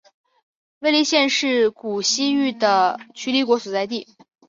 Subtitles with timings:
[0.79, 4.07] 尉犁县是古西域的渠犁国所在地。